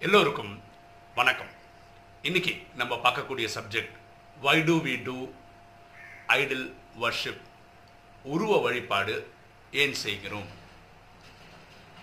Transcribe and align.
எல்லோருக்கும் 0.00 0.62
வணக்கம். 1.14 1.46
இன்னைக்கு 2.22 2.62
நம்ம 2.74 2.94
பார்க்கக்கூடிய 2.96 3.48
subject 3.54 3.90
why 4.40 4.64
do 4.64 4.84
we 4.84 5.02
do 5.02 5.28
idol 6.26 6.72
worship 7.00 7.40
உருவ 8.22 8.60
வழிபாடு 8.60 9.30
ஏன் 9.72 9.94
செய்கிறோம்? 9.94 10.46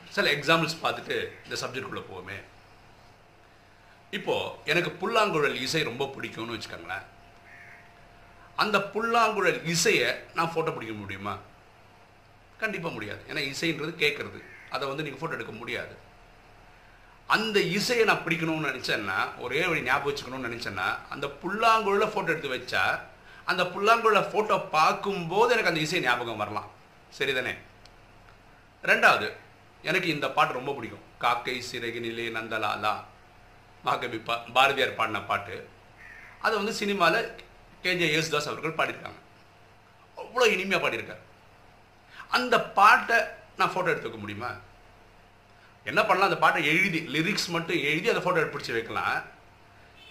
சில 0.10 0.32
எக்ஸாம்பிள்ஸ் 0.32 0.82
பார்த்துட்டு 0.84 1.32
இந்த 1.44 1.58
சப்ஜெக்டுக்குள்ளே 1.62 2.04
போவோமே. 2.12 2.42
இப்போது 4.12 4.56
எனக்கு 4.66 4.92
புல்லாங்குழல் 4.92 5.60
இசை 5.60 5.84
ரொம்ப 5.84 6.06
பிடிக்கும்னு 6.06 6.58
வச்சுக்கோங்களேன். 6.58 7.06
அந்த 8.56 8.82
புல்லாங்குழல் 8.82 9.66
இசையை 9.66 10.16
நான் 10.34 10.52
ஃபோட்டோ 10.52 10.74
பிடிக்க 10.74 10.94
முடியுமா? 10.94 11.40
கண்டிப்பாக 12.58 12.94
முடியாது. 12.94 13.24
ஏன்னா 13.28 13.38
இசைன்றது 13.38 13.96
கேட்குறது 14.04 14.42
அதை 14.70 14.88
வந்து 14.88 15.04
நீங்கள் 15.04 15.30
ஃபோட்டோ 15.30 15.34
எடுக்க 15.34 15.52
முடியாது. 15.52 16.05
அந்த 17.28 17.60
இசையை 17.60 18.06
நான் 18.06 18.24
பிடிக்கணும்னு 18.26 18.70
நினச்சேன்னா 18.72 19.40
ஒரே 19.40 19.66
வழி 19.68 19.82
ஞாபகம் 19.82 20.10
வச்சுக்கணும்னு 20.10 20.50
நினச்சேன்னா 20.50 20.98
அந்த 21.10 21.28
புல்லாங்குழல 21.42 22.06
ஃபோட்டோ 22.12 22.32
எடுத்து 22.34 22.56
வச்சா 22.56 23.00
அந்த 23.46 23.64
புல்லாங்குழல 23.64 24.20
ஃபோட்டோ 24.32 24.70
பார்க்கும்போது 24.70 25.52
எனக்கு 25.52 25.70
அந்த 25.70 25.80
இசை 25.80 26.00
ஞாபகம் 26.00 26.38
வரலாம். 26.38 26.70
சரிதானே? 27.18 27.54
ரெண்டாவது 28.84 29.28
எனக்கு 29.82 30.08
இந்த 30.08 30.30
பாட்டு 30.32 30.54
ரொம்ப 30.54 30.74
பிடிக்கும். 30.74 31.04
காக்கை 31.18 31.64
சிறகினிலே 31.72 32.28
நந்தலாலா 32.38 32.94
மகாகவி 33.84 34.18
பா 34.18 34.36
பாரதியார் 34.54 34.96
பாடின 34.96 35.22
பாட்டு. 35.22 35.70
அதை 36.42 36.58
வந்து 36.58 36.74
சினிமாவில் 36.74 37.44
கேஜே 37.84 38.08
யேசுதாஸ் 38.16 38.50
அவர்கள் 38.52 38.78
பாடியிருக்காங்க. 38.80 39.20
அவ்வளோ 40.18 40.52
இனிமையாக 40.52 40.82
பாடியிருக்கார். 40.86 41.24
அந்த 42.30 42.62
பாட்டை 42.62 43.18
நான் 43.58 43.70
ஃபோட்டோ 43.70 43.92
எடுத்துக்க 43.94 44.18
முடியுமா? 44.18 44.52
என்ன 45.90 46.02
பண்ணலாம்? 46.06 46.30
அந்த 46.30 46.40
பாட்டை 46.44 46.60
எழுதி 46.72 47.00
லிரிக்ஸ் 47.16 47.50
மட்டும் 47.56 47.80
எழுதி 47.90 48.08
அந்த 48.14 48.22
ஃபோட்டோ 48.26 48.46
பிடிச்சி 48.54 48.72
வைக்கலாம். 48.78 49.16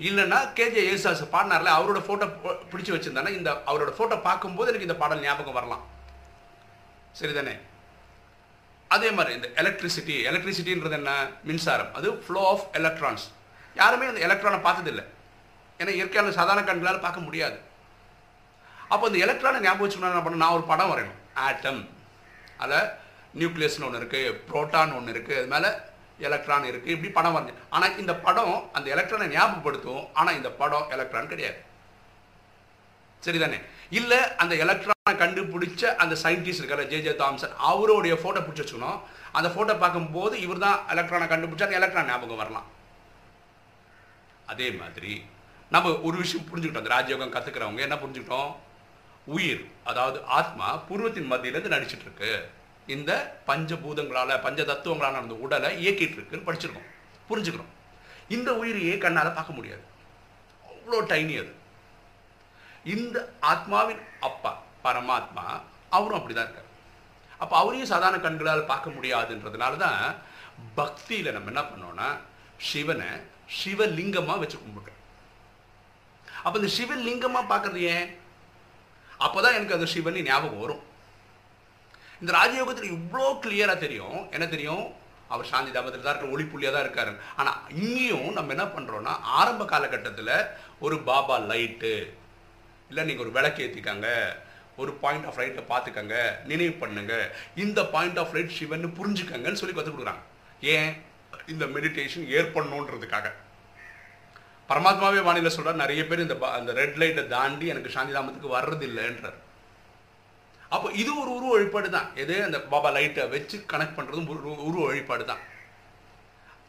இல்லைன்னா 0.07 0.39
கேஜே 0.59 0.83
யேசுதாஸ் 0.89 1.23
பாடினார்ல 1.35 1.73
அவரோட 1.79 2.01
ஃபோட்டோ 2.07 2.27
பிடிச்சி 2.73 2.93
வச்சிருந்தானா 2.95 3.31
இந்த 3.39 3.51
அவரோட 3.71 3.91
ஃபோட்டோ 3.97 4.17
பார்க்கும்போது 4.29 4.71
எனக்கு 4.71 4.89
இந்த 4.89 4.99
பாடல் 5.03 5.25
ஞாபகம் 5.27 5.59
வரலாம். 5.59 5.85
சரிதானே? 7.19 7.55
அதே 8.95 9.11
மாதிரி 9.17 9.35
இந்த 9.39 9.49
எலக்ட்ரிசிட்டி 9.63 10.17
எலக்ட்ரிசிட்டின்றது 10.31 10.97
என்ன? 11.01 11.13
மின்சாரம். 11.49 11.93
அது 11.99 12.09
ஃப்ளோ 12.25 12.43
ஆஃப் 12.53 12.67
எலக்ட்ரான்ஸ் 12.79 13.25
யாருமே 13.81 14.11
அந்த 14.13 14.21
எலக்ட்ரானை 14.27 14.61
பார்த்ததில்லை. 14.67 15.05
ஏன்னா 15.81 15.93
இயற்கையான 15.99 16.35
சாதாரண 16.41 16.65
கண்களால் 16.67 17.05
பார்க்க 17.07 17.27
முடியாது. 17.29 17.57
அப்போ 18.95 19.05
இந்த 19.11 19.19
எலக்ட்ரானை 19.27 19.61
ஞாபகம் 19.67 19.85
வச்சுக்கணும் 19.85 20.13
என்ன 20.13 20.25
பண்ண 20.27 20.43
நான் 20.43 20.57
ஒரு 20.59 20.65
படம் 20.73 20.93
வரையணும். 20.93 21.21
ஆட்டம் 21.47 21.81
அதில் 22.65 22.91
நியூக்ளியஸ்னு 23.41 23.87
ஒன்று 23.89 24.01
இருக்குது 24.03 24.35
புரோட்டான் 24.49 24.97
ஒன்று 24.99 25.15
இருக்குது 25.15 25.39
அது 25.41 25.53
மேலே 25.55 25.71
எலக்ட்ரான் 26.27 26.67
இருக்குது 26.71 26.95
இப்படி 26.97 27.11
படம் 27.19 27.35
வரைஞ்சு 27.37 27.55
ஆனால் 27.75 27.97
இந்த 28.03 28.13
படம் 28.27 28.57
அந்த 28.77 28.87
எலக்ட்ரானை 28.97 29.27
ஞாபகப்படுத்தும் 29.37 30.05
ஆனால் 30.21 30.37
இந்த 30.41 30.51
படம் 30.61 30.91
எலக்ட்ரான் 30.97 31.33
கிடையாது. 31.33 31.59
சரிதானே? 33.23 33.59
இல்லை 33.99 34.21
அந்த 34.43 34.55
எலக்ட்ரானை 34.65 35.15
கண்டுபிடிச்ச 35.23 35.83
அந்த 36.03 36.15
சயின்டிஸ்ட் 36.23 36.63
இருக்கார் 36.63 36.91
ஜே 36.93 36.99
ஜே 37.07 37.13
தாம்சன் 37.23 37.55
அவருடைய 37.71 38.15
ஃபோட்டோ 38.23 38.41
பிடிச்சி 38.47 38.63
வச்சுக்கணும். 38.63 38.99
அந்த 39.39 39.49
ஃபோட்டோ 39.55 39.75
பார்க்கும்போது 39.83 40.35
இவர் 40.45 40.65
தான் 40.67 40.79
எலக்ட்ரானை 40.95 41.29
கண்டுபிடிச்சா 41.33 41.69
அந்த 41.69 41.81
எலக்ட்ரான் 41.81 42.11
ஞாபகம் 42.11 42.43
வரலாம். 42.43 42.69
அதே 44.53 44.69
மாதிரி 44.81 45.13
நம்ம 45.75 45.93
ஒரு 46.07 46.17
விஷயம் 46.23 46.47
புரிஞ்சுக்கிட்டோம். 46.49 46.85
அந்த 46.85 46.95
ராஜயோகம் 46.97 47.35
கற்றுக்கிறவங்க 47.37 47.87
என்ன 47.87 47.97
புரிஞ்சுக்கிட்டோம்? 48.03 48.51
உயிர் 49.37 49.63
அதாவது 49.91 50.19
ஆத்மா 50.39 50.69
பூர்வத்தின் 50.89 51.31
மத்தியிலேருந்து 51.33 51.75
நடிச்சிட்டு 51.75 52.07
இருக்கு. 52.09 52.33
இந்த 52.87 53.11
பஞ்சபூதங்களால் 53.49 54.43
பஞ்ச 54.47 54.61
தத்துவங்களால் 54.71 55.23
அந்த 55.23 55.35
உடலை 55.45 55.71
இயக்கிட்டு 55.83 56.17
இருக்குன்னு 56.19 56.47
படிச்சிருக்கோம் 56.49 56.91
புரிஞ்சுக்கிறோம் 57.29 57.73
இந்த 58.35 58.51
உயிரையே 58.61 58.95
கண்ணால் 58.99 59.37
பார்க்க 59.37 59.59
முடியாது. 59.59 59.85
அவ்வளோ 60.71 60.99
டைனி 61.11 61.35
அது. 61.43 61.53
இந்த 62.95 63.17
ஆத்மாவின் 63.53 64.03
அப்பா 64.29 64.53
பரமாத்மா 64.85 65.45
அவரும் 65.97 66.19
அப்படி 66.19 66.35
தான் 66.35 66.47
இருக்கார். 66.47 66.71
அப்போ 67.43 67.55
அவரையும் 67.61 67.93
சாதாரண 67.93 68.19
கண்களால் 68.27 68.71
பார்க்க 68.73 68.97
முடியாதுன்றதுனால 68.97 69.77
தான் 69.77 70.03
பக்தியில் 70.79 71.35
நம்ம 71.37 71.51
என்ன 71.53 71.63
பண்ணோம்னா 71.71 72.09
சிவனை 72.71 73.09
சிவலிங்கமாக 73.61 74.43
வச்சு 74.43 74.59
கும்பிட்றோம். 74.59 75.01
அப்போ 76.45 76.57
இந்த 76.61 76.71
சிவலிங்கமாக 76.79 77.51
பார்க்குறது 77.53 77.81
ஏன்? 77.97 78.09
அப்போ 79.25 79.39
தான் 79.43 79.57
எனக்கு 79.57 79.77
அந்த 79.77 79.87
சிவன் 79.95 80.27
ஞாபகம் 80.29 80.63
வரும். 80.65 80.83
இந்த 82.21 82.31
ராஜயோகத்தில் 82.41 82.93
இவ்வளோ 82.97 83.29
கிளியராக 83.45 83.79
தெரியும். 83.79 84.19
என்ன 84.37 84.47
தெரியும்? 84.47 84.85
அவர் 85.29 85.51
சாந்தி 85.51 85.71
தாமத்தில் 85.75 86.07
தான் 86.07 86.15
இருக்க 86.15 86.35
ஒளிப்புள்ளியாக 86.35 86.75
தான் 86.75 86.85
இருக்காரு. 86.87 87.13
ஆனால் 87.41 87.59
இங்கேயும் 87.83 88.33
நம்ம 88.39 88.53
என்ன 88.57 88.67
பண்ணுறோன்னா 88.75 89.13
ஆரம்ப 89.39 89.63
காலகட்டத்தில் 89.65 90.35
ஒரு 90.87 90.97
பாபா 91.09 91.37
லைட்டு 91.51 91.95
இல்லை 92.91 93.05
நீங்கள் 93.09 93.25
ஒரு 93.25 93.33
விளக்கு 93.37 93.63
ஏற்றிக்காங்க 93.65 94.09
ஒரு 94.83 94.93
பாயிண்ட் 95.03 95.27
ஆஃப் 95.29 95.39
லைட்டை 95.41 95.63
பார்த்துக்கங்க 95.73 96.17
நினைவு 96.51 96.75
பண்ணுங்க. 96.83 97.15
இந்த 97.65 97.81
பாயிண்ட் 97.95 98.19
ஆஃப் 98.23 98.35
லைட் 98.37 98.57
சிவன் 98.59 98.87
புரிஞ்சுக்கங்கன்னு 98.99 99.61
சொல்லி 99.61 99.75
கற்றுக் 99.75 99.97
கொடுக்குறாங்க. 99.97 100.25
ஏன்? 100.75 100.93
இந்த 101.53 101.65
மெடிடேஷன் 101.75 102.27
ஏற்படணுன்றதுக்காக. 102.39 103.27
பரமாத்மாவே 104.69 105.23
வானிலை 105.25 105.51
சொல்கிறார் 105.55 105.83
நிறைய 105.83 106.03
பேர் 106.07 106.25
இந்த 106.27 106.37
அந்த 106.59 106.73
ரெட் 106.81 106.99
லைட்டை 107.01 107.25
தாண்டி 107.35 107.67
எனக்கு 107.73 107.95
சாந்தி 107.97 108.15
தாமத்துக்கு 108.17 108.55
வர்றது 108.57 108.85
இல்லைன்றார் 108.91 109.39
அப்போ 110.75 110.89
இது 111.03 111.11
ஒரு 111.23 111.31
உருவ 111.37 111.51
வழிபாடு 111.57 111.89
தான் 111.97 112.09
எது? 112.23 112.35
அந்த 112.47 112.59
பாபா 112.73 112.89
லைட்டை 112.97 113.25
வச்சு 113.35 113.57
கனெக்ட் 113.73 113.97
பண்ணுறதும் 113.99 114.29
உருவ 114.69 114.83
வழிபாடு 114.89 115.25
தான் 115.31 115.43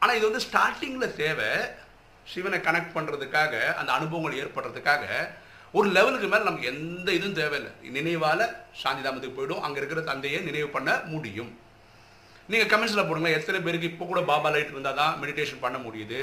ஆனால் 0.01 0.17
இது 0.17 0.29
வந்து 0.29 0.45
ஸ்டார்டிங்கில் 0.47 1.16
தேவை. 1.23 1.49
சிவனை 2.31 2.57
கனெக்ட் 2.67 2.95
பண்ணுறதுக்காக 2.95 3.53
அந்த 3.79 3.89
அனுபவங்கள் 3.97 4.39
ஏற்படுறதுக்காக 4.44 5.03
ஒரு 5.77 5.88
லெவலுக்கு 5.95 6.27
மேலே 6.31 6.44
நமக்கு 6.47 6.69
எந்த 6.73 7.07
இதுவும் 7.17 7.38
தேவையில்லை. 7.39 7.71
நினைவால் 7.95 8.44
சாந்தி 8.81 9.01
தாமத்துக்கு 9.05 9.38
போய்டும். 9.39 9.63
அங்கே 9.65 9.79
இருக்கிற 9.81 10.01
தந்தையை 10.09 10.39
நினைவு 10.47 10.69
பண்ண 10.75 10.91
முடியும். 11.13 11.51
நீங்கள் 12.51 12.69
கமெண்ட்ஸில் 12.73 13.07
போடுங்களேன். 13.07 13.38
எத்தனை 13.39 13.59
பேருக்கு 13.65 13.91
இப்போ 13.91 14.05
கூட 14.11 14.21
பாபா 14.31 14.51
லைட் 14.55 14.73
இருந்தால் 14.73 14.99
தான் 15.01 15.15
மெடிடேஷன் 15.23 15.63
பண்ண 15.65 15.77
முடியுது? 15.85 16.19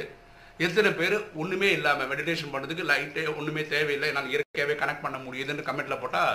எத்தனை 0.67 0.91
பேர் 1.01 1.17
ஒன்றுமே 1.43 1.69
இல்லாமல் 1.79 2.11
மெடிடேஷன் 2.13 2.53
பண்ணுறதுக்கு 2.55 2.89
லைட்டே 2.93 3.25
ஒன்றுமே 3.39 3.65
தேவையில்லை. 3.75 4.11
நாங்கள் 4.17 4.35
இயற்கையாகவே 4.35 4.77
கனெக்ட் 4.83 5.05
பண்ண 5.07 5.19
முடியுதுன்னு 5.27 5.69
கமெண்ட்டில் 5.69 6.03
போட்டால் 6.05 6.35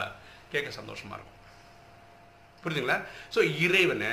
கேட்க 0.53 0.69
சந்தோஷமாக 0.79 1.17
இருக்கும். 1.17 1.36
புரியுதுங்களா 2.63 2.97
ஸோ 3.35 3.39
இறைவனை 3.65 4.11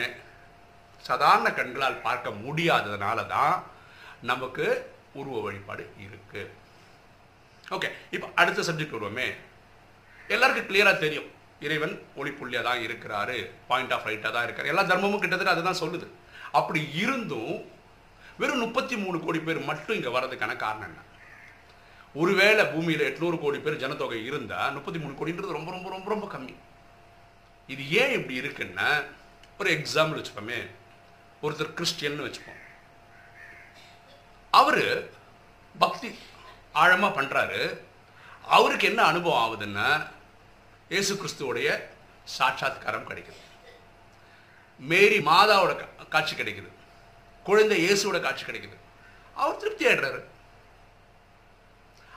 சாதாரண 1.09 1.49
கண்களால் 1.61 2.03
பார்க்க 2.09 2.37
முடியாததுனால 2.45 3.27
தான் 3.37 3.57
நமக்கு 4.31 4.67
உருவ 5.21 5.41
வழிபாடு 5.47 5.85
இருக்கு. 6.05 6.43
ஓகே 7.77 7.89
இப்போ 8.15 8.27
அடுத்த 8.41 8.65
சப்ஜெக்ட் 8.69 8.97
வருவோமே. 8.97 9.27
எல்லாருக்கும் 10.35 10.69
கிளியராக 10.71 10.97
தெரியும். 11.05 11.29
இறைவன் 11.67 11.95
ஒளிப்புள்ளியாக 12.21 12.67
தான் 12.69 12.83
இருக்கிறாரு 12.87 13.37
பாயிண்ட் 13.69 13.95
ஆஃப் 13.97 14.09
ரைட்டாக 14.09 14.33
தான் 14.37 14.47
இருக்கார். 14.47 14.71
எல்லா 14.73 14.83
தர்மமும் 14.91 15.23
கிட்டத்தட்ட 15.23 15.55
அதுதான் 15.55 15.81
சொல்லுது. 15.83 16.07
அப்படி 16.61 16.81
இருந்தும் 17.03 17.55
வெறும் 18.41 18.63
முப்பத்தி 18.65 18.95
மூணு 19.05 19.17
கோடி 19.25 19.41
பேர் 19.47 19.69
மட்டும் 19.71 19.97
இங்கே 19.99 20.13
வர்றதுக்கான 20.15 20.57
காரணம் 20.65 20.89
என்ன? 20.89 21.03
ஒருவேளை 22.21 22.65
பூமியில் 22.73 23.09
எட்நூறு 23.11 23.37
கோடி 23.45 23.59
பேர் 23.65 23.83
ஜனத்தொகை 23.83 24.21
இருந்தால் 24.29 24.75
முப்பத்தி 24.77 24.99
மூணு 25.03 25.15
கோடின்றது 25.21 25.57
ரொம்ப 25.59 25.71
ரொம்ப 25.77 25.89
ரொம்ப 25.95 26.09
ரொம்ப 26.15 26.27
கம்மி. 26.35 26.55
இது 27.73 27.83
ஏன் 28.01 28.15
இப்படி 28.17 28.41
இருக்குன்னா 28.41 28.89
ஒரு 29.59 29.71
எக்ஸாம்பிள் 29.77 30.21
வச்சுப்போமே 30.21 30.61
ஒருத்தர் 31.45 31.77
கிறிஸ்டியன்னு 31.79 32.27
வச்சுப்போம். 32.27 32.61
அவர் 34.51 34.85
பக்தி 35.79 36.09
ஆழமாக 36.83 37.17
பண்ணுறாரு 37.17 37.61
அவருக்கு 38.57 38.87
என்ன 38.91 39.03
அனுபவம் 39.03 39.43
ஆகுதுன்னா 39.45 39.89
இயேசு 40.93 41.13
கிறிஸ்துவோடைய 41.15 41.69
சாட்சாத்காரம் 42.39 43.09
கிடைக்குது. 43.11 43.41
மேரி 44.91 45.19
மாதாவோட 45.31 45.73
காட்சி 46.15 46.35
கிடைக்குது. 46.37 46.71
குழந்தை 47.45 47.77
இயேசுவோட 47.85 48.19
காட்சி 48.21 48.45
கிடைக்குது. 48.45 48.77
அவர் 49.35 49.61
திருப்தி 49.63 49.87
ஆயிடுறாரு. 49.87 50.21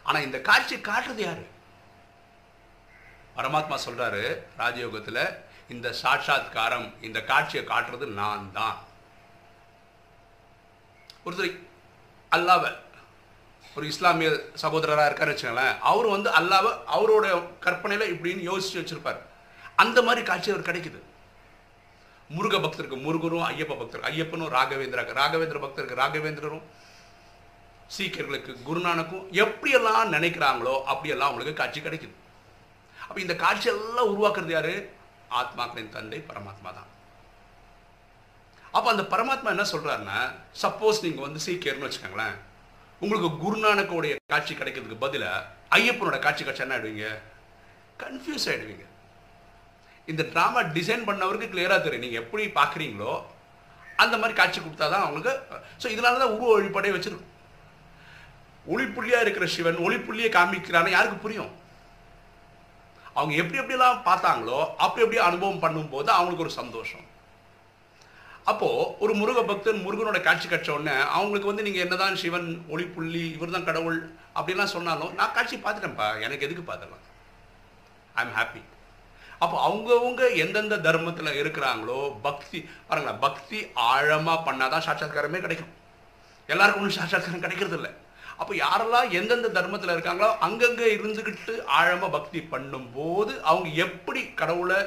ஆனால் 0.03 0.25
இந்த 0.27 0.39
காட்சி 0.49 0.75
காட்டுறது 0.75 1.23
யாரு? 1.27 1.45
பரமாத்மா 3.37 3.77
சொல்றாரு 3.85 4.21
ராஜயோகத்தில் 4.61 5.23
இந்த 5.73 5.87
சாட்சாத்காரம் 6.01 6.87
இந்த 7.07 7.19
காட்சியை 7.29 7.63
காட்டுறது 7.71 8.05
நான் 8.19 8.51
தான் 8.57 8.77
ஒருத்தர் 11.25 11.55
அல்லாவ 12.31 12.63
ஒரு 13.77 13.85
இஸ்லாமிய 13.91 14.29
சகோதரராக 14.61 15.07
இருக்காருன்னு 15.09 15.35
வச்சுக்கோங்களேன் 15.35 15.75
அவர் 15.89 16.07
வந்து 16.13 16.29
அல்லாவ 16.39 16.67
அவரோட 16.95 17.25
கற்பனையில் 17.65 18.11
இப்படின்னு 18.13 18.47
யோசிச்சு 18.49 18.79
வச்சுருப்பார். 18.79 19.19
அந்த 19.83 20.01
மாதிரி 20.07 20.21
காட்சி 20.25 20.49
அவர் 20.51 20.67
கிடைக்குது. 20.69 20.99
முருக 22.35 22.55
பக்தருக்கு 22.63 22.97
முருகரும் 23.05 23.47
ஐயப்ப 23.49 23.75
பக்தருக்கு 23.81 24.11
ஐயப்பனும் 24.11 24.53
ராகவேந்திரா 24.57 25.03
ராகவேந்திர 25.21 25.59
பக்தருக்கு 25.65 26.01
ராகவேந்திரரும் 26.03 26.65
சீக்கியர்களுக்கு 27.95 28.53
குருநானக்கும் 28.67 29.25
எப்படியெல்லாம் 29.43 30.13
நினைக்கிறாங்களோ 30.15 30.75
அப்படியெல்லாம் 30.91 31.29
அவங்களுக்கு 31.29 31.59
காட்சி 31.61 31.79
கிடைக்குது. 31.81 32.15
அப்போ 33.07 33.19
இந்த 33.25 33.35
காட்சியெல்லாம் 33.43 34.09
உருவாக்குறது 34.13 34.55
யாரு? 34.57 34.75
ஆத்மாக்களின் 35.39 35.95
தந்தை 35.95 36.19
பரமாத்மா 36.29 36.69
தான். 36.77 36.89
அப்போ 38.75 38.87
அந்த 38.93 39.03
பரமாத்மா 39.13 39.49
என்ன 39.55 39.65
சொல்கிறாருன்னா 39.73 40.19
சப்போஸ் 40.63 41.03
நீங்கள் 41.05 41.25
வந்து 41.27 41.39
சீக்கியர்னு 41.45 41.87
வச்சுக்கோங்களேன் 41.87 42.35
உங்களுக்கு 43.01 43.29
குருநானக்கோடைய 43.43 44.13
காட்சி 44.33 44.53
கிடைக்கிறதுக்கு 44.59 45.03
பதிலாக 45.05 45.45
ஐயப்பனோட 45.77 46.17
காட்சி 46.25 46.43
காட்சி 46.43 46.63
என்ன 46.65 46.75
ஆயிடுவீங்க? 46.75 47.07
கன்ஃபியூஸ் 48.03 48.47
ஆயிடுவீங்க. 48.51 48.85
இந்த 50.11 50.23
ட்ராமா 50.33 50.61
டிசைன் 50.77 51.07
பண்ணவருக்கு 51.07 51.51
கிளியராக 51.53 51.81
தெரியும். 51.85 52.05
நீங்கள் 52.05 52.23
எப்படி 52.23 52.43
பார்க்குறீங்களோ 52.59 53.13
அந்த 54.03 54.15
மாதிரி 54.21 54.35
காட்சி 54.39 54.59
கொடுத்தா 54.59 54.85
தான் 54.93 55.05
அவங்களுக்கு 55.05 55.33
ஸோ 55.81 55.87
இதனால 55.93 56.19
தான் 56.23 56.33
உருவ 56.35 56.49
வழிபாடே 56.55 56.91
வச்சிருக்கும். 56.95 57.33
ஒளிப்புள்ளியாக 58.73 59.25
இருக்கிற 59.25 59.45
சிவன் 59.55 59.83
ஒளிப்புள்ளியை 59.85 60.29
காமிக்கிறான்னு 60.37 60.95
யாருக்கு 60.95 61.17
புரியும்? 61.25 61.51
அவங்க 63.19 63.33
எப்படி 63.41 63.59
எப்படிலாம் 63.61 63.99
பார்த்தாங்களோ 64.07 64.59
அப்படி 64.85 65.03
எப்படி 65.05 65.19
அனுபவம் 65.27 65.61
பண்ணும்போது 65.63 66.09
அவங்களுக்கு 66.15 66.45
ஒரு 66.45 66.53
சந்தோஷம். 66.61 67.05
அப்போது 68.51 68.83
ஒரு 69.03 69.13
முருக 69.13 69.39
பக்தன் 69.43 69.83
முருகனோட 69.85 70.19
காட்சி 70.21 70.47
கட்ச 70.47 70.69
உடனே 70.73 70.95
அவங்களுக்கு 71.15 71.49
வந்து 71.51 71.65
நீங்கள் 71.65 71.83
என்னதான் 71.85 72.19
சிவன் 72.21 72.47
ஒளிப்புள்ளி 72.73 73.23
இவர் 73.35 73.55
தான் 73.55 73.67
கடவுள் 73.69 73.97
அப்படிலாம் 74.39 74.73
சொன்னாலும் 74.75 75.13
நான் 75.13 75.35
காட்சி 75.37 75.55
பார்த்துட்டேன்ப்பா 75.57 76.07
எனக்கு 76.25 76.45
எதுக்கு 76.47 76.65
பார்த்தலாம் 76.71 77.03
ஐ 78.15 78.23
எம் 78.25 78.35
ஹாப்பி 78.37 78.61
அப்போ 79.39 79.55
அவங்கவுங்க 79.67 80.23
எந்தெந்த 80.43 80.75
தர்மத்தில் 80.87 81.37
இருக்கிறாங்களோ 81.41 81.97
பக்தி 82.21 82.59
பாருங்களேன் 82.87 83.19
பக்தி 83.19 83.59
ஆழமா 83.91 84.35
பண்ணாதான் 84.47 84.85
சாட்சாத்காரமே 84.87 85.39
கிடைக்கும். 85.39 85.73
எல்லாருக்கும் 86.49 86.83
ஒன்றும் 86.83 86.99
சாட்சாத்காரம் 86.99 87.45
கிடைக்கிறது 87.45 87.75
இல்லை 87.75 87.91
அப்போ 88.41 88.53
யாரெல்லாம் 88.63 89.07
எந்தெந்த 89.19 89.49
தர்மத்தில் 89.57 89.93
இருக்காங்களோ 89.95 90.29
அங்கங்கே 90.47 90.87
இருந்துக்கிட்டு 90.97 91.53
ஆழமாக 91.77 92.11
பக்தி 92.17 92.39
பண்ணும்போது 92.53 93.33
அவங்க 93.51 93.69
எப்படி 93.85 94.21
கடவுளை 94.41 94.79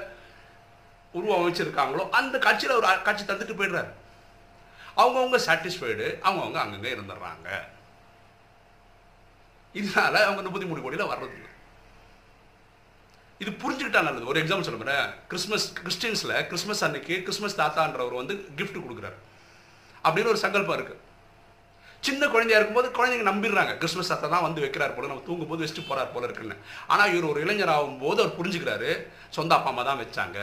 உருவம் 1.18 1.40
அமைச்சிருக்காங்களோ 1.40 2.04
அந்த 2.18 2.36
காட்சியில் 2.46 2.78
ஒரு 2.78 2.88
காட்சி 3.08 3.24
தந்துட்டு 3.24 3.58
போயிடுறாரு. 3.60 3.90
அவங்கவுங்க 5.00 5.38
சாட்டிஸ்ஃபைடு 5.46 6.06
அவங்கவுங்க 6.26 6.60
அங்கங்கே 6.62 6.94
இருந்துடுறாங்க. 6.96 7.48
இதனால் 9.80 10.26
அவங்க 10.26 10.46
முப்பத்தி 10.46 10.68
மூணு 10.68 10.84
கோடியில் 10.84 11.10
வர்றது 11.12 11.38
இது 13.42 13.50
புரிஞ்சுக்கிட்டா 13.60 14.00
நல்லது. 14.06 14.30
ஒரு 14.30 14.40
எக்ஸாம்பிள் 14.40 14.66
சொல்ல 14.68 14.80
போகிறேன் 14.80 15.06
கிறிஸ்மஸ் 15.30 15.68
கிறிஸ்டின்ஸில் 15.76 16.34
கிறிஸ்மஸ் 16.48 16.82
அன்னைக்கு 16.86 17.14
கிறிஸ்மஸ் 17.26 17.60
தாத்தான்றவர் 17.60 18.20
வந்து 18.22 18.34
கிஃப்ட் 18.58 18.82
கொடுக்குறாரு. 18.84 19.16
அப்படின்னு 20.04 20.32
ஒரு 20.34 20.42
சங்கல்பம் 20.46 20.76
இருக்குது 20.78 21.00
சின்ன 22.06 22.22
குழந்தையா 22.34 22.58
இருக்கும்போது 22.58 22.88
குழந்தைங்க 22.98 23.26
நம்பிடுறாங்க. 23.30 23.72
கிறிஸ்மஸ் 23.80 24.12
அத்தை 24.14 24.28
தான் 24.34 24.44
வந்து 24.46 24.62
வைக்கிறார் 24.64 24.94
போல 24.96 25.08
நம்ம 25.10 25.24
தூங்கும்போது 25.28 25.62
வச்சுட்டு 25.64 25.88
போறார் 25.88 26.12
போல 26.14 26.24
இருக்குன்னு. 26.28 26.56
ஆனால் 26.92 27.10
இவர் 27.12 27.30
ஒரு 27.32 27.40
இளைஞர் 27.44 27.72
ஆகும்போது 27.76 28.22
அவர் 28.22 28.38
புரிஞ்சுக்கிறாரு 28.38 28.90
சொந்த 29.36 29.54
அப்பா 29.56 29.70
அம்மா 29.72 29.82
தான் 29.88 30.00
வச்சாங்க. 30.02 30.38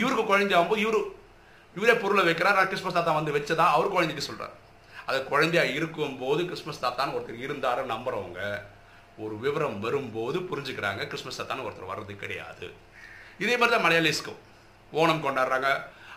இவருக்கு 0.00 0.24
குழந்தை 0.30 0.54
ஆகும்போது 0.58 0.84
இவரு 0.84 1.00
இவரே 1.76 1.94
பொருளை 2.02 2.22
வைக்கிறார் 2.28 2.58
நான் 2.58 2.70
கிறிஸ்மஸ் 2.70 2.96
தாத்தா 2.98 3.12
வந்து 3.18 3.34
வச்சதா 3.38 3.66
அவர் 3.76 3.94
குழந்தைக்கு 3.96 4.28
சொல்றாரு. 4.28 4.54
அது 5.08 5.18
குழந்தையா 5.32 5.64
இருக்கும்போது 5.76 6.40
கிறிஸ்மஸ் 6.50 6.82
தாத்தான்னு 6.84 7.14
ஒருத்தர் 7.16 7.44
இருந்தாரு 7.46 7.82
நம்புறவங்க 7.92 8.40
ஒரு 9.24 9.34
விவரம் 9.44 9.78
வரும்போது 9.84 10.38
புரிஞ்சுக்கிறாங்க 10.50 11.02
கிறிஸ்மஸ் 11.10 11.40
தாத்தான்னு 11.40 11.66
ஒருத்தர் 11.66 11.92
வர்றது 11.92 12.14
கிடையாது. 12.22 12.66
இதே 13.44 13.54
மாதிரி 13.60 13.74
தான் 13.74 13.86
மலையாளிஸ்க்கும் 13.86 14.40
ஓணம் 15.00 15.24
கொண்டாடுறாங்க. 15.26 15.68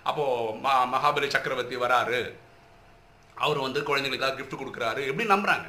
அப்போது 0.10 0.58
ம 0.64 0.72
மகாபலி 0.94 1.28
சக்கரவர்த்தி 1.36 1.78
வராரு. 1.86 2.20
அவர் 3.44 3.66
வந்து 3.66 3.80
குழந்தைங்களுக்கு 3.88 4.26
ஏதாவது 4.26 4.62
கொடுக்குறாரு 4.62 5.02
எப்படி 5.12 5.26
நம்புறாங்க. 5.34 5.68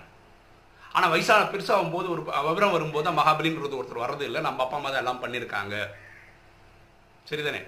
ஆனால் 0.96 1.12
வயசான 1.12 1.46
பெருசாகும் 1.52 1.94
போது 1.94 2.06
ஒரு 2.14 2.22
விவரம் 2.48 2.74
வரும்போது 2.74 3.06
தான் 3.06 3.18
மகாபலின்றது 3.20 3.78
ஒருத்தர் 3.78 4.04
வர்றது 4.04 4.24
இல்லை. 4.28 4.40
நம்ம 4.46 4.62
அப்பா 4.64 4.76
அம்மா 4.78 4.90
தான் 4.90 5.02
எல்லாம் 5.04 5.22
பண்ணியிருக்காங்க. 5.24 5.74
சரிதானே? 7.30 7.60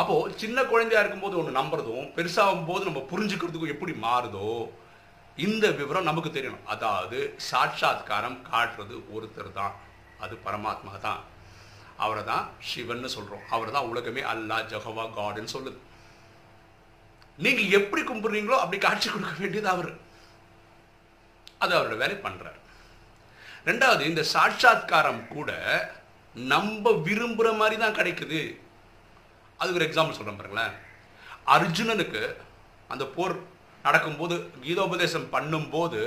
அப்போது 0.00 0.34
சின்ன 0.42 0.58
குழந்தையா 0.72 1.00
இருக்கும்போது 1.02 1.38
ஒன்று 1.40 1.58
நம்புறதும் 1.60 2.10
பெருசாகும் 2.18 2.68
போது 2.68 2.82
நம்ம 2.88 3.00
புரிஞ்சுக்கிறதுக்கும் 3.12 3.74
எப்படி 3.74 3.94
மாறுதோ 4.04 4.50
இந்த 5.46 5.66
விவரம் 5.80 6.08
நமக்கு 6.10 6.30
தெரியணும். 6.36 6.68
அதாவது 6.74 7.18
சாட்சாத்காரம் 7.48 8.38
காட்டுறது 8.50 8.94
ஒருத்தர் 9.16 9.50
தான். 9.58 9.74
அது 10.24 10.34
பரமாத்மா 10.46 10.94
தான். 11.08 11.20
அவரை 12.04 12.22
தான் 12.30 12.46
சிவன் 12.70 13.14
சொல்கிறோம் 13.16 13.44
அவர் 13.54 13.74
தான் 13.76 13.88
உலகமே 13.90 14.22
அல்லாஹ் 14.32 14.66
ஜஹவா 14.72 15.04
காடுன்னு 15.18 15.54
சொல்லுது. 15.56 15.78
நீங்க 17.44 17.62
எப்படி 17.78 18.02
கும்பிடுறீங்களோ 18.02 18.56
அப்படி 18.62 18.78
காட்சி 18.84 19.08
கொடுக்க 19.08 19.34
வேண்டியது 19.42 19.68
அவர். 19.74 19.90
அது 21.64 21.72
அவரோட 21.76 21.96
வேலை 22.02 22.16
பண்றார். 22.24 22.58
ரெண்டாவது 23.68 24.02
இந்த 24.10 24.22
சாட்சாத்காரம் 24.34 25.22
கூட 25.36 25.50
நம்ம 26.34 26.90
விரும்புற 27.06 27.48
மாதிரி 27.60 27.76
தான் 27.82 27.96
கிடைக்குது. 27.98 28.40
அதுக்கு 29.60 29.78
ஒரு 29.80 29.88
எக்ஸாம்பிள் 29.88 30.18
சொல்றேன் 30.18 30.40
பாருங்களேன். 30.40 30.74
அர்ஜுனனுக்கு 31.56 32.22
அந்த 32.92 33.04
போர் 33.16 33.36
நடக்கும்போது 33.86 34.34
கீதோபதேசம் 34.64 35.30
பண்ணும்போது 35.34 36.00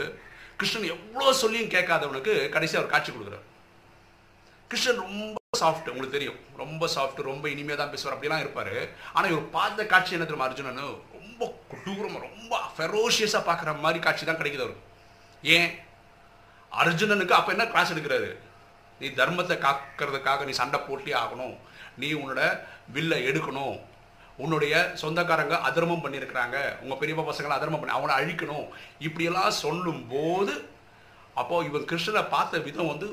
கிருஷ்ணன் 0.57 0.91
எவ்வளோ 0.95 1.33
சொல்லியும் 1.43 1.73
கேட்காதவனுக்கு 1.75 2.33
கடைசி 2.55 2.77
அவர் 2.77 2.93
காட்சி 2.93 3.11
கொடுக்குறார். 3.11 3.47
கிருஷ்ணன் 4.71 5.03
ரொம்ப 5.05 5.40
சாஃப்ட் 5.59 5.89
உங்களுக்கு 5.91 6.15
தெரியும். 6.15 6.37
ரொம்ப 6.59 6.87
சாஃப்ட் 6.93 7.17
ரொம்ப 7.29 7.45
இனிமையாக 7.53 7.77
தான் 7.79 7.89
பேசுவார். 7.93 8.13
அப்படிலாம் 8.15 8.43
இருப்பார். 8.43 8.75
ஆனால் 9.15 9.31
இவர் 9.31 9.49
பார்த்த 9.55 9.85
காட்சி 9.93 10.15
என்ன 10.17 10.25
தெரியுமா 10.27 10.45
அர்ஜுனன் 10.49 10.79
ரொம்ப 11.15 11.41
கொடூரமாக 11.71 12.21
ரொம்ப 12.27 12.59
ஃபெரோஷியஸாக 12.75 13.41
பார்க்குற 13.49 13.71
மாதிரி 13.85 13.99
காட்சி 14.05 14.23
தான் 14.29 14.39
கிடைக்குது 14.41 14.63
அவருக்கு. 14.65 14.85
ஏன்? 15.55 15.67
அர்ஜுனனுக்கு 16.83 17.35
அப்போ 17.39 17.51
என்ன 17.55 17.65
கிளாஸ் 17.73 17.91
எடுக்கிறாரு? 17.95 18.29
நீ 19.01 19.09
தர்மத்தை 19.19 19.57
காக்கிறதுக்காக 19.65 20.47
நீ 20.49 20.55
சண்டை 20.61 20.81
போட்டி 20.87 21.13
ஆகணும். 21.23 21.55
நீ 22.03 22.09
உன்னோட 22.21 22.41
வில்லை 22.97 23.19
எடுக்கணும். 23.31 23.75
உன்னுடைய 24.43 24.73
சொந்தக்காரங்க 25.03 25.59
அதர்மம் 25.69 26.03
பண்ணியிருக்கிறாங்க. 26.05 26.57
உங்க 26.83 26.95
பெரியப்பா 27.03 27.29
பசங்களை 27.31 27.57
அதர்மம் 27.59 27.81
பண்ணி 27.81 27.97
அவனை 27.99 28.15
அழிக்கணும். 28.19 28.67
இப்படியெல்லாம் 29.07 29.59
சொல்லும்போது 29.65 30.55
அப்போ 31.41 31.63
இவன் 31.71 31.89
கிருஷ்ணனை 31.91 32.25
பார்த்த 32.37 32.65
விதம் 32.69 32.93
வந்து 32.93 33.09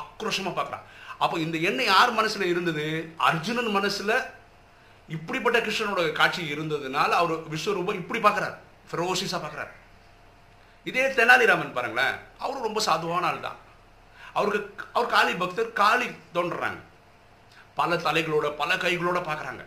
ஆக்ரோஷமா 0.00 0.50
பார்க்குறான். 0.56 0.86
அப்போ 1.22 1.36
இந்த 1.44 1.56
எண்ணெய் 1.68 1.90
யார் 1.92 2.12
மனசில் 2.18 2.50
இருந்தது? 2.52 2.84
அர்ஜுனன் 3.28 3.72
மனசில் 3.76 4.14
இப்படிப்பட்ட 5.08 5.58
கிருஷ்ணனோட 5.58 6.02
காட்சி 6.18 6.42
இருந்ததுனால 6.54 7.10
அவர் 7.20 7.32
விஸ்வரூபம் 7.54 8.00
இப்படி 8.02 8.20
பார்க்குறாரு 8.26 8.56
ஃபெரோசிஸாக 8.90 9.40
பார்க்குறாரு 9.44 9.72
இதே 10.88 11.04
தெனாலிராமன் 11.18 11.76
பாருங்களேன் 11.76 12.14
அவரும் 12.44 12.66
ரொம்ப 12.66 12.80
சாதுவான 12.86 13.26
ஆள் 13.30 13.44
தான். 13.46 13.58
அவருக்கு 14.38 14.84
அவர் 14.96 15.12
காளி 15.14 15.32
பக்தர் 15.42 15.76
காளி 15.80 16.06
தோன்றுறாங்க. 16.34 16.80
பல 17.80 17.96
தலைகளோட 18.06 18.46
பல 18.60 18.70
கைகளோட 18.84 19.18
பார்க்குறாங்க 19.28 19.62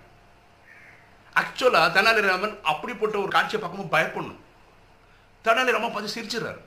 ஆக்சுவலாக 1.42 1.94
தெனாலிராமன் 1.98 2.56
அப்படிப்பட்ட 2.72 3.16
ஒரு 3.24 3.32
காட்சியை 3.36 3.60
பார்க்கும்போது 3.62 3.94
பயப்படணும். 3.96 4.42
தெனாலிராமன் 5.46 5.94
பார்த்து 5.96 6.16
சிரிச்சிடுறாரு. 6.16 6.62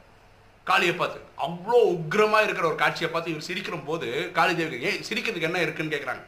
காளியை 0.68 0.94
பார்த்து 0.94 1.18
அவ்வளோ 1.46 1.80
உக்ரமாக 1.96 2.46
இருக்கிற 2.46 2.66
ஒரு 2.70 2.78
காட்சியை 2.84 3.10
பார்த்து 3.10 3.32
இவர் 3.32 3.48
சிரிக்கிற 3.48 3.76
போது 3.90 4.08
காளி 4.38 4.54
தேவி 4.60 4.86
ஏன் 4.88 5.04
சிரிக்கிறதுக்கு 5.08 5.48
என்ன 5.50 5.60
இருக்குன்னு 5.64 5.94
கேட்குறாங்க 5.94 6.24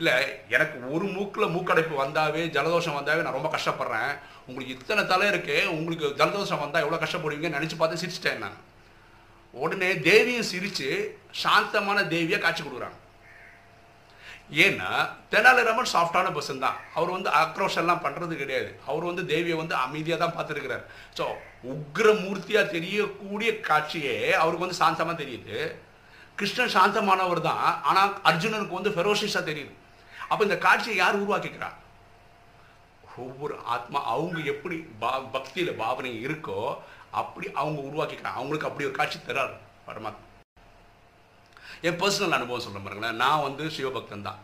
இல்லை 0.00 0.14
எனக்கு 0.48 0.76
ஒரு 0.94 1.06
மூக்கில் 1.16 1.52
மூக்கடைப்பு 1.54 1.94
வந்தாவே 2.02 2.42
ஜலதோஷம் 2.54 2.96
வந்தாவே 2.98 3.24
நான் 3.24 3.36
ரொம்ப 3.36 3.50
கஷ்டப்படுறேன். 3.56 4.12
உங்களுக்கு 4.46 4.74
இத்தனை 4.76 5.02
தலை 5.12 5.26
இருக்கு 5.32 5.56
உங்களுக்கு 5.76 6.06
ஜலதோஷம் 6.20 6.62
வந்தால் 6.62 6.84
எவ்வளோ 6.84 7.00
கஷ்டப்படுவீங்கன்னு 7.02 7.58
நினச்சி 7.58 7.76
பார்த்து 7.78 8.00
சிரிச்சிட்டேன் 8.02 8.42
நான். 8.44 8.58
உடனே 9.54 9.90
தேவியும் 10.08 10.48
சிரித்து 10.50 10.88
சாந்தமான 11.42 11.98
தேவியாக 12.14 12.44
காட்சி 12.44 12.62
கொடுக்குறாங்க. 12.62 12.98
ஏன்னா 14.62 14.88
தெனாலிராமன் 15.32 15.90
சாஃப்டான 15.92 16.30
பர்சன் 16.34 16.64
தான். 16.64 16.76
அவர் 16.96 17.14
வந்து 17.16 17.30
ஆக்ரோஷம்லாம் 17.42 18.02
பண்ணுறது 18.04 18.34
கிடையாது. 18.40 18.68
அவர் 18.90 19.08
வந்து 19.10 19.22
தேவியை 19.30 19.56
வந்து 19.60 19.74
அமைதியாக 19.84 20.18
தான் 20.22 20.34
பார்த்துருக்கிறார். 20.36 20.84
ஸோ 21.18 21.24
உக்ர 21.74 22.06
மூர்த்தியாக 22.24 22.72
தெரியக்கூடிய 22.74 23.52
காட்சியே 23.68 24.16
அவருக்கு 24.40 24.66
வந்து 24.66 24.82
சாந்தமாக 24.82 25.16
தெரியுது. 25.22 25.56
கிருஷ்ணன் 26.40 26.74
சாந்தமானவர் 26.76 27.40
தான். 27.48 27.64
ஆனால் 27.88 28.12
அர்ஜுனனுக்கு 28.30 28.78
வந்து 28.78 28.94
ஃபெரோஷிஸாக 28.96 29.48
தெரியுது. 29.50 29.72
அப்போ 30.30 30.42
இந்த 30.48 30.58
காட்சியை 30.66 30.96
யார் 31.00 31.22
உருவாக்கிக்கிறா? 31.22 31.70
ஒவ்வொரு 33.24 33.56
ஆத்மா 33.74 33.98
அவங்க 34.12 34.38
எப்படி 34.52 34.76
பா 35.02 35.10
பக்தியில் 35.34 35.78
பாவனை 35.82 36.12
இருக்கோ 36.26 36.60
அப்படி 37.20 37.46
அவங்க 37.62 37.80
உருவாக்கிக்கிறாங்க. 37.88 38.38
அவங்களுக்கு 38.40 38.68
அப்படி 38.68 38.86
ஒரு 38.88 38.96
காட்சி 39.00 39.18
தராரு 39.18 39.54
பரமாத்மா. 39.88 40.24
என் 41.88 41.98
பர்சனல் 42.00 42.36
அனுபவம் 42.36 42.64
சொல்ல 42.64 42.78
பாருங்களேன். 42.78 43.16
நான் 43.22 43.44
வந்து 43.46 43.64
சிவபக்தன் 43.76 44.26
தான். 44.26 44.38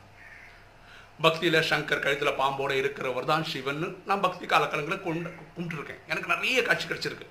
பக்தியில் 1.25 1.67
சங்கர் 1.69 2.03
கழுத்தில் 2.05 2.39
பாம்போட 2.41 2.73
இருக்கிறவர் 2.81 3.29
தான் 3.31 3.45
சிவன் 3.51 3.81
நான் 4.09 4.25
பக்தி 4.25 4.45
காலக்கலங்களில் 4.53 5.07
கொண்டு 5.07 5.31
கும்பிட்டுருக்கேன். 5.57 6.01
எனக்கு 6.11 6.33
நிறைய 6.33 6.63
காட்சி 6.67 6.87
கிடச்சிருக்கு. 6.89 7.29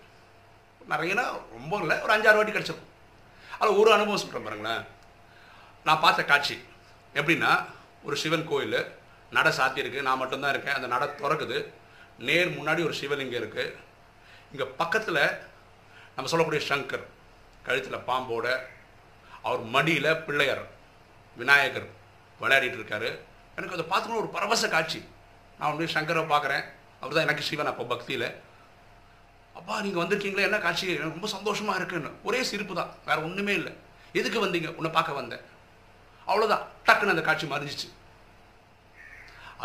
நிறையனா 0.94 1.25
ரொம்ப 1.58 1.74
இல்லை 1.84 1.98
ஒரு 2.06 2.13
அஞ்சாறு 2.16 2.39
வாட்டி 2.39 2.54
கிடச்சிருக்கும் 2.56 2.89
அதில் 3.60 3.80
ஒரு 3.82 3.92
அனுபவம் 3.96 4.22
சொல்கிறேன் 4.24 4.48
பாருங்களேன். 4.48 4.84
நான் 5.88 6.01
பார்த்த 6.06 6.25
காட்சி 6.32 6.58
எப்படின்னா 7.20 7.51
ஒரு 8.08 8.16
சிவன் 8.24 8.48
கோயில் 8.51 8.80
நடை 9.38 9.51
சாத்தியிருக்கு 9.60 10.08
நான் 10.08 10.22
மட்டும்தான் 10.24 10.54
இருக்கேன். 10.56 10.78
அந்த 10.78 10.89
நடை 10.96 11.08
திறக்குது. 11.22 11.60
நேர் 12.28 12.56
முன்னாடி 12.58 12.82
ஒரு 12.88 12.96
சிவலிங்கம் 13.01 13.42
இருக்குது 13.42 13.75
இங்கே 14.54 14.68
பக்கத்தில் 14.82 15.24
நம்ம 16.16 16.30
சொல்லக்கூடிய 16.32 16.62
சங்கர் 16.72 17.06
கழுத்தில் 17.68 18.06
பாம்போட 18.12 18.48
அவர் 19.48 19.62
மடியில் 19.75 20.12
பிள்ளையார் 20.27 20.63
விநாயகர் 21.39 21.88
விளையாடிட்டு 22.41 22.79
இருக்காரு 22.79 23.10
எனக்கு 23.58 23.75
அதை 23.77 23.86
பார்த்துக்கணும் 23.91 24.22
ஒரு 24.24 24.29
பரவச 24.36 24.67
காட்சி. 24.75 25.00
நான் 25.60 25.72
வந்து 25.72 25.93
சங்கரை 25.96 26.22
பார்க்குறேன். 26.34 26.63
அவர் 27.01 27.15
தான் 27.15 27.27
எனக்கு 27.27 27.48
சிவன் 27.50 27.72
அப்போ 27.72 27.84
பக்தியில். 27.93 28.27
அப்பா 29.60 29.75
நீங்கள் 29.86 30.01
வந்திருக்கீங்களே 30.01 30.48
என்ன 30.48 30.58
காட்சி? 30.65 30.86
எனக்கு 30.96 31.17
ரொம்ப 31.17 31.29
சந்தோஷமாக 31.36 31.79
இருக்குன்னு. 31.79 32.12
ஒரே 32.27 32.39
சிரிப்பு 32.50 32.74
தான். 32.79 32.91
வேறு 33.08 33.25
ஒன்றுமே 33.27 33.53
இல்லை. 33.60 33.74
எதுக்கு 34.19 34.46
வந்தீங்க? 34.46 34.69
உன்னை 34.79 34.91
பார்க்க 34.98 35.22
வந்தேன். 35.22 35.43
அவ்வளோதான் 36.27 36.63
டக்குன்னு 36.88 37.15
அந்த 37.15 37.25
காட்சி 37.29 37.46
மறைஞ்சிச்சு. 37.53 37.89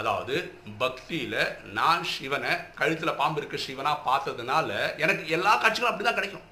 அதாவது 0.00 0.34
பக்தியில் 0.82 1.40
நான் 1.78 2.04
சிவனை 2.12 2.52
கழுத்தில் 2.78 3.18
பாம்பு 3.20 3.40
இருக்க 3.40 3.56
சிவனாக 3.66 4.04
பார்த்ததுனால 4.08 4.70
எனக்கு 5.04 5.24
எல்லா 5.36 5.52
காட்சிகளும் 5.62 5.90
அப்படி 5.90 6.06
தான் 6.06 6.18
கிடைக்கும். 6.18 6.46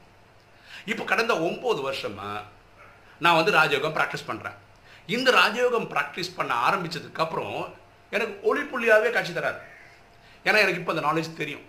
இப்போ 0.90 1.04
கடந்த 1.04 1.34
ஒம்பது 1.48 1.80
வருஷமாக 1.88 2.44
நான் 3.24 3.38
வந்து 3.38 3.52
ராஜயோகம் 3.58 3.96
ப்ராக்டிஸ் 3.98 4.28
பண்ணுறேன் 4.30 4.56
இந்த 5.16 5.28
ராஜயோகம் 5.40 5.86
ப்ராக்டிஸ் 5.92 6.36
பண்ண 6.38 6.52
ஆரம்பித்ததுக்கப்புறம் 6.68 7.58
எனக்கு 8.16 8.34
ஒளி 8.48 8.62
புள்ளியாகவே 8.70 9.10
காட்சி 9.14 9.32
தராரு. 9.36 9.60
ஏன்னா 10.46 10.58
எனக்கு 10.64 10.80
இப்போ 10.80 10.92
அந்த 10.94 11.04
நாலேஜ் 11.08 11.38
தெரியும். 11.42 11.66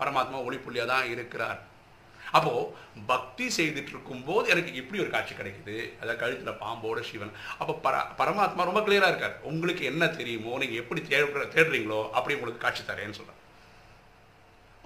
பரமாத்மா 0.00 0.38
ஒளி 0.48 0.58
புள்ளியாக 0.64 0.90
தான் 0.92 1.08
இருக்கிறார். 1.14 1.60
அப்போது 2.36 2.70
பக்தி 3.10 3.46
செய்துட்டு 3.56 3.92
இருக்கும்போது 3.94 4.46
எனக்கு 4.52 4.70
இப்படி 4.80 4.98
ஒரு 5.02 5.10
காட்சி 5.14 5.34
கிடைக்குது. 5.40 5.76
அதாவது 6.00 6.20
கழுத்தில் 6.22 6.60
பாம்போட 6.62 7.00
சிவன். 7.10 7.34
அப்போ 7.60 7.74
பர 7.86 7.96
பரமாத்மா 8.20 8.68
ரொம்ப 8.70 8.80
கிளியராக 8.86 9.12
இருக்கார். 9.12 9.36
உங்களுக்கு 9.50 9.82
என்ன 9.90 10.04
தெரியுமோ 10.20 10.58
நீங்கள் 10.62 10.80
எப்படி 10.82 11.02
தேடுற 11.12 11.44
தேடுறீங்களோ 11.56 12.00
அப்படி 12.18 12.36
உங்களுக்கு 12.38 12.64
காட்சி 12.64 12.82
தரேன்னு 12.90 13.18
சொல்கிறேன் 13.20 13.42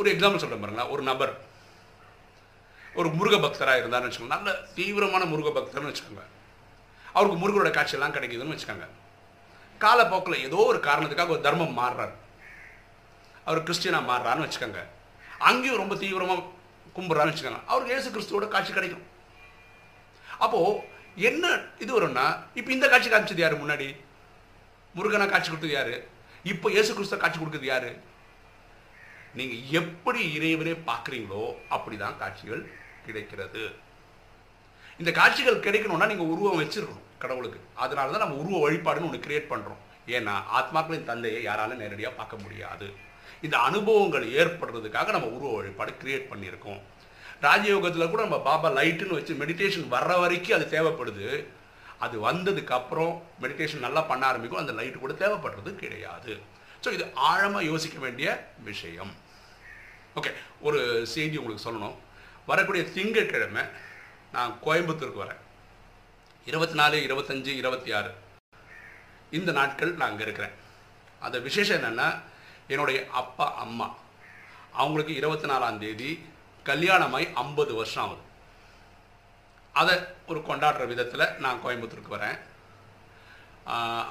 ஒரு 0.01 0.09
எக்ஸாம்பிள் 0.15 0.43
சொல்கிறேன் 0.43 0.65
பாருங்களேன். 0.65 0.93
ஒரு 0.97 1.03
நபர். 1.11 1.33
ஒரு 2.99 3.09
முருக 3.19 3.37
பக்தராக 3.45 3.81
இருந்தார்னு 3.81 4.09
வச்சுக்கோங்க. 4.09 4.37
நல்ல 4.37 4.53
தீவிரமான 4.77 5.23
முருக 5.33 5.49
பக்தர்னு 5.57 5.91
வச்சுக்கோங்க. 5.91 6.25
அவருக்கு 7.17 7.39
முருகனோட 7.43 7.71
காட்சியெல்லாம் 7.77 8.17
கிடைக்குதுன்னு 8.17 8.55
வச்சுக்கோங்க. 8.55 8.89
காலப்போக்கில் 9.85 10.45
ஏதோ 10.47 10.59
ஒரு 10.71 10.81
காரணத்துக்காக 10.89 11.35
ஒரு 11.37 11.45
தர்மம் 11.47 11.79
மாறுறாரு. 11.81 12.15
அவர் 13.47 13.65
கிறிஸ்டியனாக 13.69 14.09
மாறுறான்னு 14.11 14.47
வச்சுக்கோங்க. 14.47 14.83
அங்கேயும் 15.49 15.81
ரொம்ப 15.83 15.95
தீவிரமாக 16.03 16.43
கும்பிட்றான்னு 16.97 17.33
வச்சுக்கோங்க. 17.33 17.63
அவருக்கு 17.71 17.95
இயேசு 17.95 18.09
கிறிஸ்துவோட 18.15 18.49
காட்சி 18.55 18.73
கிடைக்கும். 18.79 19.07
அப்போது 20.45 20.79
என்ன 21.29 21.45
இது 21.83 21.91
வரும்னா 21.97 22.27
இப்போ 22.59 22.71
இந்த 22.77 22.87
காட்சி 22.89 23.09
காமிச்சது 23.11 23.43
யார் 23.45 23.63
முன்னாடி? 23.63 23.89
முருகனா 24.97 25.27
காட்சி 25.33 25.49
கொடுத்தது 25.51 25.75
யார்? 25.79 25.97
இப்போ 26.53 26.67
இயேசு 26.75 26.91
கிறிஸ்துவ 26.97 27.19
காட்சி 27.23 27.39
கொடுக்குறது 27.39 27.69
யார்? 27.73 27.91
நீங்கள் 29.39 29.65
எப்படி 29.81 30.21
இறைவனே 30.37 30.73
பார்க்குறீங்களோ 30.91 31.43
அப்படி 31.75 31.97
தான் 32.05 32.17
காட்சிகள் 32.23 32.63
கிடைக்கிறது. 33.07 33.63
இந்த 35.03 35.11
காட்சிகள் 35.21 35.65
கிடைக்கணும்னா 35.67 36.11
நீங்கள் 36.13 36.33
உருவம் 36.35 36.61
வச்சிருக்கணும் 36.63 37.07
கடவுளுக்கு. 37.23 37.61
அதனால 37.85 38.13
தான் 38.13 38.25
நம்ம 38.25 38.41
உருவ 38.43 38.59
வழிபாடுன்னு 38.65 39.09
ஒன்று 39.09 39.25
கிரியேட் 39.27 39.53
பண்ணுறோம் 39.53 39.81
ஏன்னா 40.17 40.35
ஆத்மாக்களின் 40.59 41.09
தந்தையை 41.11 41.41
யாராலும் 41.49 41.81
நேரடியாக 41.83 42.19
பார்க்க 42.21 42.45
முடியாது. 42.45 42.87
இந்த 43.47 43.57
அனுபவங்கள் 43.69 44.27
ஏற்படுறதுக்காக 44.41 45.13
நம்ம 45.17 45.29
உருவ 45.37 45.53
வழிபாடு 45.59 45.93
கிரியேட் 46.03 46.31
பண்ணியிருக்கோம். 46.33 46.81
ராஜயோகத்தில் 47.47 48.11
கூட 48.13 48.21
நம்ம 48.27 48.39
பாபா 48.49 48.69
லைட்டுன்னு 48.79 49.19
வச்சு 49.19 49.35
மெடிடேஷன் 49.43 49.87
வர்ற 49.95 50.15
வரைக்கும் 50.23 50.57
அது 50.57 50.67
தேவைப்படுது. 50.77 51.29
அது 52.05 52.17
வந்ததுக்கு 52.27 52.75
அப்புறம் 52.79 53.13
மெடிடேஷன் 53.43 53.85
நல்லா 53.87 54.03
பண்ண 54.11 54.23
ஆரம்பிக்கும். 54.31 54.63
அந்த 54.63 54.73
லைட்டு 54.79 55.03
கூட 55.05 55.15
தேவைப்படுறது 55.23 55.71
கிடையாது. 55.83 56.33
ஸோ 56.85 56.89
இது 56.97 57.05
ஆழமாக 57.31 57.69
யோசிக்க 57.71 57.99
வேண்டிய 58.05 58.29
விஷயம். 58.69 59.13
ஓகே 60.19 60.31
ஒரு 60.69 60.79
செய்தி 61.15 61.37
உங்களுக்கு 61.41 61.67
சொல்லணும். 61.69 61.97
வரக்கூடிய 62.51 62.83
திங்கட்கிழமை 62.95 63.63
நான் 64.35 64.53
கோயம்புத்தூருக்கு 64.65 65.23
வரேன். 65.25 65.41
இருபத்தி 66.51 66.77
நாலு 66.81 66.97
இருபத்தஞ்சு 67.07 67.53
இருபத்தி 67.61 67.91
ஆறு 67.99 68.11
இந்த 69.39 69.51
நாட்கள் 69.59 69.93
நான் 69.99 70.11
அங்கே 70.11 70.25
இருக்கிறேன். 70.27 70.55
அந்த 71.25 71.37
விசேஷம் 71.47 71.79
என்னென்னா 71.79 72.09
என்னுடைய 72.73 72.99
அப்பா 73.21 73.47
அம்மா. 73.65 73.89
அவங்களுக்கு 74.81 75.13
இருபத்தி 75.21 75.47
நாலாம் 75.51 75.81
தேதி 75.85 76.11
கல்யாணமாய் 76.69 77.27
ஐம்பது 77.43 77.73
வருஷம் 77.81 78.03
ஆகுது. 78.05 78.25
அதை 79.81 79.95
ஒரு 80.31 80.41
கொண்டாடுற 80.49 80.87
விதத்தில் 80.93 81.27
நான் 81.45 81.63
கோயம்புத்தூருக்கு 81.65 82.17
வரேன். 82.17 82.37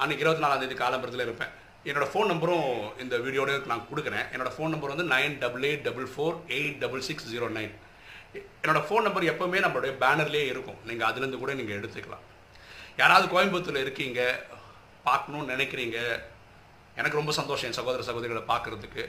அன்னைக்கு 0.00 0.24
இருபத்தி 0.24 0.44
நாலாம் 0.44 0.62
தேதி 0.62 0.76
காலம்பரத்தில் 0.84 1.26
இருப்பேன். 1.26 1.52
என்னோடய 1.88 2.10
ஃபோன் 2.12 2.30
நம்பரும் 2.32 2.66
இந்த 3.02 3.14
வீடியோட 3.26 3.50
நான் 3.72 3.86
கொடுக்குறேன். 3.90 4.26
என்னோடய 4.32 4.54
ஃபோன் 4.56 4.74
நம்பர் 4.74 4.94
வந்து 4.94 5.10
nine 5.14 5.36
double 5.44 5.66
eight 5.68 5.86
double 5.88 6.08
four 6.14 6.36
eight 6.56 6.80
double 6.84 7.06
six 7.08 7.30
zero 7.34 7.48
nine. 7.58 7.74
என்னோடய 8.62 8.84
ஃபோன் 8.88 9.06
நம்பர் 9.06 9.30
எப்போவுமே 9.32 9.60
நம்மளுடைய 9.64 9.92
பேனர்லேயே 10.02 10.46
இருக்கும். 10.52 10.80
நீங்கள் 10.88 11.08
அதுலேருந்து 11.08 11.40
கூட 11.42 11.52
நீங்கள் 11.60 11.78
எடுத்துக்கலாம். 11.78 12.24
யாராவது 13.00 13.26
கோயம்புத்தூரில் 13.32 13.84
இருக்கீங்க 13.84 14.20
பார்க்கணுன்னு 15.08 15.52
நினைக்கிறீங்க 15.54 15.98
எனக்கு 17.00 17.18
ரொம்ப 17.20 17.32
சந்தோஷம் 17.38 17.68
என் 17.68 17.78
சகோதர 17.78 18.04
சகோதரிகளை 18.08 18.42
பார்க்குறதுக்கு. 18.52 19.02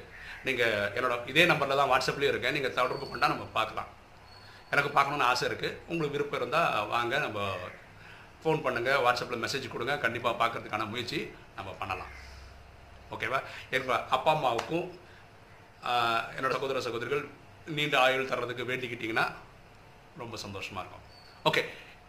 நீங்கள் 0.47 0.87
என்னோட 0.97 1.13
இதே 1.31 1.43
நம்பரில் 1.51 1.79
தான் 1.79 1.91
வாட்ஸ்அப்லேயும் 1.91 2.33
இருக்கேன். 2.33 2.55
நீங்கள் 2.57 2.75
தொடர்பு 2.77 3.05
கொண்டா 3.11 3.31
நம்ம 3.33 3.47
பார்க்கலாம். 3.59 3.89
எனக்கு 4.73 4.89
பார்க்கணுன்னு 4.95 5.29
ஆசை 5.29 5.45
இருக்குது 5.49 5.77
உங்களுக்கு 5.89 6.15
விருப்பம் 6.15 6.39
இருந்தால் 6.41 6.87
வாங்க 6.95 7.13
நம்ம 7.25 7.39
ஃபோன் 8.43 8.63
பண்ணுங்கள் 8.65 9.01
வாட்ஸ்அப்பில் 9.05 9.43
மெசேஜ் 9.45 9.73
கொடுங்க. 9.73 9.95
கண்டிப்பாக 10.05 10.35
பார்க்கறதுக்கான 10.41 10.87
முயற்சி 10.93 11.19
நம்ம 11.57 11.69
பண்ணலாம். 11.81 12.11
ஓகேவா 13.15 13.39
எங்கள் 13.77 14.03
அப்பா 14.17 14.31
அம்மாவுக்கும் 14.35 14.87
என்னோடய 16.37 16.55
சகோதர 16.57 16.81
சகோதரிகள் 16.87 17.23
நீண்ட 17.79 17.95
ஆயுள் 18.05 18.29
தர்றதுக்கு 18.31 18.67
வேண்டிக்கிட்டிங்கன்னா 18.71 19.25
ரொம்ப 20.21 20.37
சந்தோஷமாக 20.45 20.83
இருக்கும். 20.83 21.05
ஓகே 21.49 21.61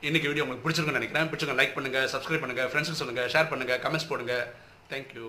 இன்றைக்கி 0.09 0.29
வீடியோ 0.31 0.45
உங்களுக்கு 0.45 0.65
பிடிச்சிருக்குன்னு 0.67 1.01
நினைக்கிறேன். 1.01 1.29
பிடிச்சிருங்க 1.31 1.59
லைக் 1.61 1.77
பண்ணுங்கள் 1.79 2.09
சப்ஸ்கிரைப் 2.15 2.45
பண்ணுங்கள் 2.45 2.71
ஃப்ரெண்ட்ஸுக்கு 2.71 3.03
சொல்லுங்கள் 3.03 3.31
ஷேர் 3.35 3.51
பண்ணுங்கள் 3.53 3.81
கமெண்ட்ஸ் 3.85 4.11
போடுங்கள் 4.13 4.45
தேங்க்யூ 4.93 5.27